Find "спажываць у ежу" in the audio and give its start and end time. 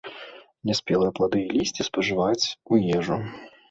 1.91-3.25